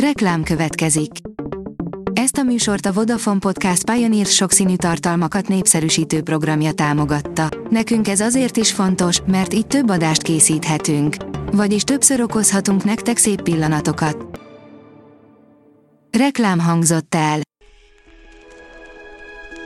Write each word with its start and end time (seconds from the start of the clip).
Reklám 0.00 0.42
következik. 0.42 1.10
Ezt 2.12 2.36
a 2.36 2.42
műsort 2.42 2.86
a 2.86 2.92
Vodafone 2.92 3.38
Podcast 3.38 3.90
Pioneer 3.90 4.26
sokszínű 4.26 4.76
tartalmakat 4.76 5.48
népszerűsítő 5.48 6.22
programja 6.22 6.72
támogatta. 6.72 7.48
Nekünk 7.70 8.08
ez 8.08 8.20
azért 8.20 8.56
is 8.56 8.72
fontos, 8.72 9.20
mert 9.26 9.54
így 9.54 9.66
több 9.66 9.90
adást 9.90 10.22
készíthetünk. 10.22 11.16
Vagyis 11.52 11.82
többször 11.82 12.20
okozhatunk 12.20 12.84
nektek 12.84 13.16
szép 13.16 13.42
pillanatokat. 13.42 14.40
Reklám 16.18 16.58
hangzott 16.58 17.14
el. 17.14 17.40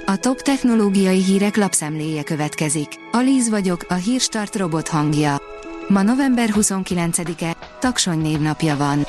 A 0.07 0.17
top 0.17 0.41
technológiai 0.43 1.23
hírek 1.23 1.57
lapszemléje 1.57 2.23
következik. 2.23 2.89
Alíz 3.13 3.49
vagyok, 3.49 3.85
a 3.89 3.95
hírstart 3.95 4.57
robot 4.57 4.89
hangja. 4.89 5.37
Ma 5.89 6.03
november 6.03 6.49
29-e, 6.53 7.57
Taksony 7.81 8.21
névnapja 8.21 8.77
van. 8.77 9.07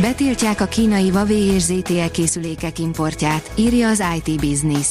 Betiltják 0.00 0.60
a 0.60 0.66
kínai 0.66 1.08
Huawei 1.08 1.42
és 1.42 1.62
ZTE 1.62 2.10
készülékek 2.10 2.78
importját, 2.78 3.50
írja 3.54 3.88
az 3.88 4.02
IT 4.16 4.40
Business. 4.40 4.88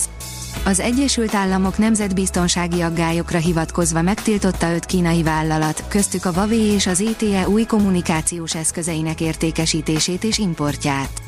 Az 0.66 0.80
Egyesült 0.80 1.36
Államok 1.36 1.78
nemzetbiztonsági 1.78 2.82
aggályokra 2.82 3.38
hivatkozva 3.38 4.02
megtiltotta 4.02 4.74
öt 4.74 4.86
kínai 4.86 5.24
vállalat, 5.24 5.84
köztük 5.88 6.26
a 6.26 6.34
Huawei 6.34 6.62
és 6.62 6.88
az 6.88 6.98
ZTE 6.98 7.50
új 7.50 7.64
kommunikációs 7.64 8.56
eszközeinek 8.56 9.22
értékesítését 9.22 10.24
és 10.24 10.38
importját. 10.38 11.22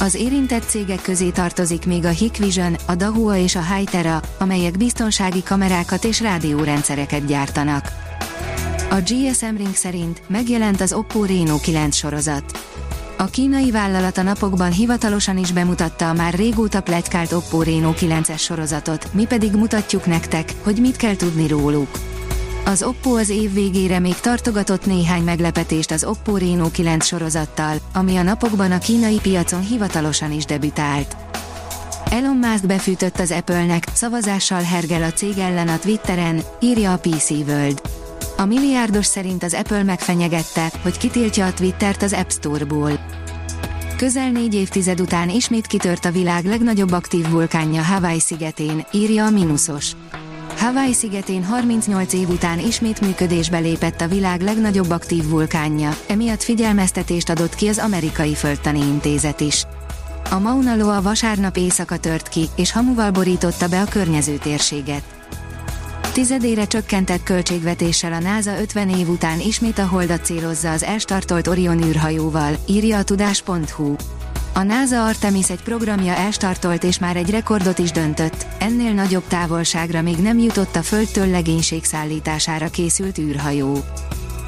Az 0.00 0.14
érintett 0.14 0.68
cégek 0.68 1.02
közé 1.02 1.28
tartozik 1.28 1.86
még 1.86 2.04
a 2.04 2.10
Hikvision, 2.10 2.76
a 2.86 2.94
Dahua 2.94 3.36
és 3.36 3.56
a 3.56 3.74
Hytera, 3.74 4.20
amelyek 4.38 4.76
biztonsági 4.76 5.42
kamerákat 5.42 6.04
és 6.04 6.20
rádiórendszereket 6.20 7.26
gyártanak. 7.26 7.92
A 8.90 9.00
GSM 9.00 9.56
Ring 9.56 9.74
szerint 9.74 10.22
megjelent 10.26 10.80
az 10.80 10.92
Oppo 10.92 11.24
Reno 11.24 11.58
9 11.60 11.96
sorozat. 11.96 12.66
A 13.20 13.24
kínai 13.24 13.70
vállalat 13.70 14.18
a 14.18 14.22
napokban 14.22 14.72
hivatalosan 14.72 15.38
is 15.38 15.52
bemutatta 15.52 16.08
a 16.08 16.12
már 16.12 16.34
régóta 16.34 16.80
pletykált 16.80 17.32
Oppo 17.32 17.62
Reno 17.62 17.92
9-es 17.96 18.38
sorozatot, 18.38 19.14
mi 19.14 19.24
pedig 19.24 19.52
mutatjuk 19.52 20.06
nektek, 20.06 20.52
hogy 20.62 20.80
mit 20.80 20.96
kell 20.96 21.16
tudni 21.16 21.48
róluk. 21.48 21.88
Az 22.64 22.82
Oppo 22.82 23.16
az 23.16 23.28
év 23.28 23.52
végére 23.52 23.98
még 23.98 24.14
tartogatott 24.20 24.86
néhány 24.86 25.22
meglepetést 25.22 25.90
az 25.90 26.04
Oppo 26.04 26.36
Reno 26.36 26.70
9 26.70 27.06
sorozattal, 27.06 27.76
ami 27.92 28.16
a 28.16 28.22
napokban 28.22 28.72
a 28.72 28.78
kínai 28.78 29.18
piacon 29.22 29.60
hivatalosan 29.60 30.32
is 30.32 30.44
debütált. 30.44 31.16
Elon 32.10 32.36
Musk 32.36 32.66
befűtött 32.66 33.18
az 33.18 33.30
Apple-nek, 33.30 33.84
szavazással 33.92 34.62
hergel 34.62 35.02
a 35.02 35.12
cég 35.12 35.38
ellen 35.38 35.68
a 35.68 35.78
Twitteren, 35.78 36.42
írja 36.60 36.92
a 36.92 36.98
PC 36.98 37.30
World. 37.30 37.97
A 38.40 38.44
milliárdos 38.44 39.06
szerint 39.06 39.42
az 39.42 39.54
Apple 39.54 39.82
megfenyegette, 39.82 40.72
hogy 40.82 40.96
kitiltja 40.96 41.46
a 41.46 41.52
Twittert 41.52 42.02
az 42.02 42.12
App 42.12 42.30
Store-ból. 42.30 42.90
Közel 43.96 44.30
négy 44.30 44.54
évtized 44.54 45.00
után 45.00 45.28
ismét 45.28 45.66
kitört 45.66 46.04
a 46.04 46.10
világ 46.10 46.44
legnagyobb 46.44 46.92
aktív 46.92 47.30
vulkánja 47.30 47.82
Hawaii 47.82 48.20
szigetén, 48.20 48.86
írja 48.92 49.24
a 49.24 49.30
Minusos. 49.30 49.92
Hawaii 50.56 50.92
szigetén 50.92 51.44
38 51.44 52.12
év 52.12 52.28
után 52.28 52.58
ismét 52.58 53.00
működésbe 53.00 53.58
lépett 53.58 54.00
a 54.00 54.08
világ 54.08 54.40
legnagyobb 54.40 54.90
aktív 54.90 55.28
vulkánja, 55.28 55.96
emiatt 56.06 56.42
figyelmeztetést 56.42 57.28
adott 57.28 57.54
ki 57.54 57.68
az 57.68 57.78
amerikai 57.78 58.34
földtani 58.34 58.80
intézet 58.80 59.40
is. 59.40 59.66
A 60.30 60.38
Mauna 60.38 60.76
Loa 60.76 61.02
vasárnap 61.02 61.56
éjszaka 61.56 61.98
tört 61.98 62.28
ki, 62.28 62.48
és 62.56 62.72
hamuval 62.72 63.10
borította 63.10 63.68
be 63.68 63.80
a 63.80 63.84
környező 63.84 64.36
térséget. 64.36 65.17
Tizedére 66.12 66.66
csökkentett 66.66 67.22
költségvetéssel 67.22 68.12
a 68.12 68.18
NASA 68.18 68.60
50 68.60 68.88
év 68.88 69.08
után 69.08 69.40
ismét 69.40 69.78
a 69.78 69.86
holdat 69.86 70.24
célozza 70.24 70.70
az 70.70 70.82
elstartolt 70.82 71.46
Orion 71.46 71.84
űrhajóval, 71.84 72.56
írja 72.66 72.98
a 72.98 73.02
tudás.hu. 73.02 73.94
A 74.54 74.62
NASA 74.62 75.04
Artemis 75.04 75.50
egy 75.50 75.62
programja 75.62 76.14
elstartolt 76.14 76.84
és 76.84 76.98
már 76.98 77.16
egy 77.16 77.30
rekordot 77.30 77.78
is 77.78 77.90
döntött, 77.90 78.46
ennél 78.58 78.92
nagyobb 78.92 79.26
távolságra 79.26 80.02
még 80.02 80.16
nem 80.16 80.38
jutott 80.38 80.76
a 80.76 80.82
Földtől 80.82 81.26
legénység 81.26 81.84
szállítására 81.84 82.68
készült 82.68 83.18
űrhajó. 83.18 83.78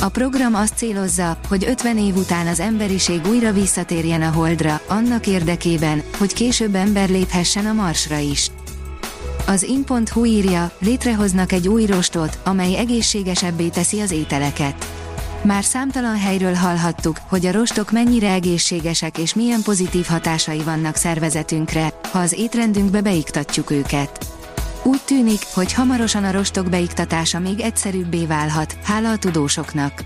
A 0.00 0.08
program 0.08 0.54
azt 0.54 0.76
célozza, 0.76 1.38
hogy 1.48 1.64
50 1.64 1.98
év 1.98 2.16
után 2.16 2.46
az 2.46 2.60
emberiség 2.60 3.26
újra 3.26 3.52
visszatérjen 3.52 4.22
a 4.22 4.30
Holdra, 4.30 4.80
annak 4.88 5.26
érdekében, 5.26 6.02
hogy 6.18 6.32
később 6.32 6.74
ember 6.74 7.08
léphessen 7.08 7.66
a 7.66 7.72
Marsra 7.72 8.18
is. 8.18 8.50
Az 9.50 9.62
in.hu 9.62 10.24
írja, 10.24 10.70
létrehoznak 10.78 11.52
egy 11.52 11.68
új 11.68 11.86
rostot, 11.86 12.38
amely 12.44 12.76
egészségesebbé 12.76 13.68
teszi 13.68 14.00
az 14.00 14.10
ételeket. 14.10 14.86
Már 15.42 15.64
számtalan 15.64 16.18
helyről 16.18 16.54
hallhattuk, 16.54 17.16
hogy 17.28 17.46
a 17.46 17.52
rostok 17.52 17.90
mennyire 17.90 18.32
egészségesek 18.32 19.18
és 19.18 19.34
milyen 19.34 19.62
pozitív 19.62 20.06
hatásai 20.06 20.58
vannak 20.58 20.96
szervezetünkre, 20.96 21.92
ha 22.12 22.18
az 22.18 22.32
étrendünkbe 22.32 23.00
beiktatjuk 23.00 23.70
őket. 23.70 24.26
Úgy 24.82 25.00
tűnik, 25.04 25.40
hogy 25.54 25.72
hamarosan 25.72 26.24
a 26.24 26.32
rostok 26.32 26.68
beiktatása 26.68 27.38
még 27.38 27.60
egyszerűbbé 27.60 28.26
válhat, 28.26 28.76
hála 28.84 29.10
a 29.10 29.18
tudósoknak. 29.18 30.04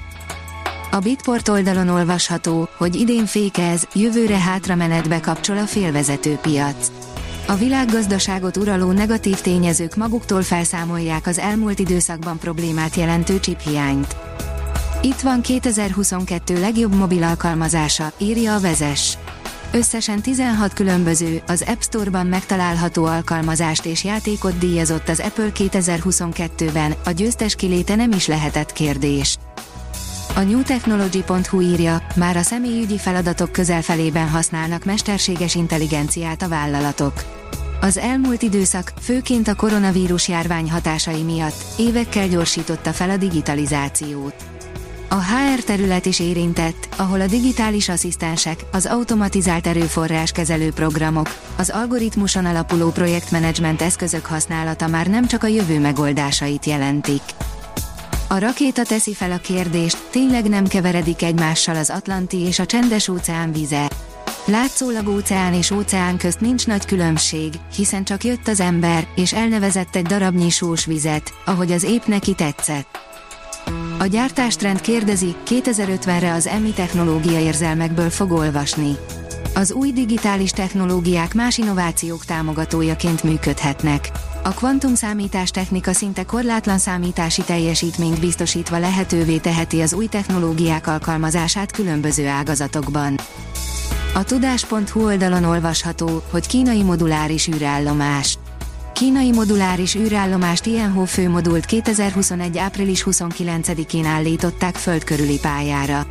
A 0.91 0.99
Bitport 0.99 1.49
oldalon 1.49 1.89
olvasható, 1.89 2.69
hogy 2.77 2.95
idén 2.95 3.27
fékez, 3.27 3.89
jövőre 3.95 4.39
hátramenetbe 4.39 5.21
kapcsol 5.21 5.59
a 5.59 5.67
félvezető 5.67 6.39
piac. 6.43 7.04
A 7.47 7.55
világgazdaságot 7.55 8.57
uraló 8.57 8.93
negatív 8.93 9.41
tényezők 9.41 9.97
maguktól 9.97 10.43
felszámolják 10.43 11.27
az 11.27 11.39
elmúlt 11.39 11.79
időszakban 11.79 12.39
problémát 12.39 12.95
jelentő 12.95 13.41
csiphiányt. 13.41 14.17
Itt 15.03 15.21
van 15.21 15.41
2022 15.41 16.61
legjobb 16.61 16.95
mobil 16.95 17.23
alkalmazása, 17.23 18.13
írja 18.19 18.55
a 18.55 18.61
vezes. 18.61 19.19
Összesen 19.73 20.23
16 20.23 20.73
különböző, 20.73 21.43
az 21.47 21.65
App 21.67 21.81
Store-ban 21.81 22.27
megtalálható 22.27 23.05
alkalmazást 23.05 23.85
és 23.85 24.05
játékot 24.05 24.59
díjazott 24.59 25.09
az 25.09 25.21
Apple 25.21 25.51
2022-ben, 25.55 26.95
a 27.05 27.11
győztes 27.11 27.55
kiléte 27.55 27.95
nem 27.95 28.11
is 28.11 28.27
lehetett 28.27 28.73
kérdés. 28.73 29.39
A 30.37 30.41
newtechnology.hu 30.41 31.61
írja, 31.61 32.03
már 32.17 32.37
a 32.37 32.43
személyügyi 32.43 32.99
feladatok 32.99 33.53
közelfelében 33.53 34.29
használnak 34.29 34.85
mesterséges 34.85 35.55
intelligenciát 35.55 36.43
a 36.43 36.49
vállalatok. 36.49 37.25
Az 37.81 37.99
elmúlt 37.99 38.43
időszak, 38.43 38.93
főként 39.01 39.49
a 39.49 39.55
koronavírus 39.55 40.29
járvány 40.29 40.71
hatásai 40.71 41.23
miatt, 41.23 41.65
évekkel 41.79 42.29
gyorsította 42.29 42.93
fel 42.93 43.11
a 43.11 43.17
digitalizációt. 43.17 44.35
A 45.09 45.15
HR 45.15 45.63
terület 45.65 46.07
is 46.07 46.21
érintett, 46.21 46.89
ahol 46.97 47.21
a 47.21 47.27
digitális 47.27 47.89
asszisztensek, 47.89 48.65
az 48.73 48.87
automatizált 48.87 49.67
erőforráskezelő 49.67 50.71
programok, 50.71 51.29
az 51.57 51.71
algoritmuson 51.71 52.45
alapuló 52.45 52.91
projektmenedzsment 52.91 53.83
eszközök 53.83 54.27
használata 54.27 54.87
már 54.87 55.07
nem 55.07 55.27
csak 55.27 55.43
a 55.43 55.47
jövő 55.47 55.81
megoldásait 55.81 56.65
jelentik. 56.65 57.23
A 58.29 58.39
rakéta 58.39 58.83
teszi 58.83 59.15
fel 59.15 59.33
a 59.33 59.39
kérdést, 59.39 59.99
tényleg 60.11 60.49
nem 60.49 60.67
keveredik 60.67 61.23
egymással 61.23 61.77
az 61.77 61.91
Atlanti 61.91 62.39
és 62.39 62.59
a 62.59 62.67
csendes 62.67 63.09
óceán 63.09 63.53
vize. 63.53 63.91
Látszólag 64.45 65.09
óceán 65.09 65.55
és 65.55 65.71
óceán 65.71 66.17
közt 66.17 66.41
nincs 66.41 66.67
nagy 66.67 66.85
különbség, 66.85 67.55
hiszen 67.77 68.05
csak 68.05 68.25
jött 68.25 68.49
az 68.49 68.61
ember, 68.61 69.07
és 69.15 69.33
elnevezett 69.33 69.97
egy 69.97 70.07
darabnyi 70.07 70.51
sós 70.51 70.85
vizet, 70.85 71.33
ahogy 71.45 71.73
az 71.73 71.83
épp 71.83 72.05
neki 72.05 72.35
tetszett. 72.35 72.99
A 73.99 74.07
gyártástrend 74.07 74.81
kérdezi, 74.81 75.35
2050-re 75.47 76.33
az 76.33 76.47
EMI 76.47 76.71
technológia 76.71 77.41
érzelmekből 77.41 78.11
fog 78.11 78.33
olvasni. 78.33 78.97
Az 79.55 79.73
új 79.73 79.93
digitális 79.93 80.51
technológiák 80.51 81.35
más 81.35 81.59
innovációk 81.59 82.25
támogatójaként 82.25 83.23
működhetnek. 83.23 84.11
A 84.47 84.51
kvantumszámítás 84.51 85.51
technika 85.51 85.93
szinte 85.93 86.25
korlátlan 86.25 86.79
számítási 86.79 87.43
teljesítményt 87.43 88.21
biztosítva 88.21 88.79
lehetővé 88.79 89.37
teheti 89.39 89.81
az 89.81 89.93
új 89.93 90.07
technológiák 90.07 90.87
alkalmazását 90.87 91.73
különböző 91.73 92.27
ágazatokban. 92.27 93.19
A 94.15 94.25
tudás.hu 94.25 95.05
oldalon 95.05 95.45
olvasható, 95.45 96.23
hogy 96.31 96.47
kínai 96.47 96.83
moduláris 96.83 97.49
űrállomás. 97.49 98.39
Kínai 98.93 99.33
moduláris 99.33 99.95
űrállomást 99.95 100.63
Tianho 100.63 101.05
főmodult 101.05 101.65
2021. 101.65 102.59
április 102.59 103.05
29-én 103.07 104.05
állították 104.05 104.75
földkörüli 104.75 105.39
pályára. 105.39 106.07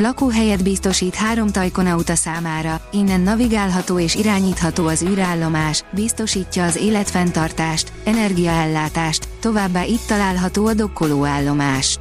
Lakóhelyet 0.00 0.62
biztosít 0.62 1.14
három 1.14 1.48
tajkonauta 1.48 2.14
számára, 2.14 2.80
innen 2.92 3.20
navigálható 3.20 3.98
és 3.98 4.14
irányítható 4.14 4.86
az 4.86 5.02
űrállomás, 5.02 5.84
biztosítja 5.90 6.64
az 6.64 6.76
életfenntartást, 6.76 7.92
energiaellátást, 8.04 9.28
továbbá 9.40 9.84
itt 9.84 10.06
található 10.06 10.66
a 10.66 10.74
dokkolóállomás. 10.74 11.98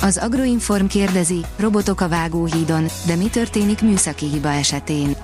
Az 0.00 0.16
Agroinform 0.16 0.86
kérdezi, 0.86 1.44
robotok 1.56 2.00
a 2.00 2.08
vágóhídon, 2.08 2.86
de 3.06 3.14
mi 3.14 3.26
történik 3.26 3.82
műszaki 3.82 4.26
hiba 4.26 4.52
esetén? 4.52 5.16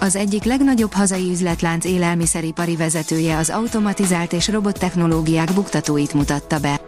Az 0.00 0.16
egyik 0.16 0.44
legnagyobb 0.44 0.92
hazai 0.92 1.30
üzletlánc 1.30 1.84
élelmiszeripari 1.84 2.76
vezetője 2.76 3.36
az 3.36 3.50
automatizált 3.50 4.32
és 4.32 4.48
robottechnológiák 4.48 5.52
buktatóit 5.52 6.14
mutatta 6.14 6.58
be. 6.58 6.80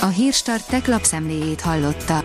A 0.00 0.06
Hírstart 0.06 0.68
tech 0.68 0.88
lapszemléjét 0.88 1.60
hallotta. 1.60 2.24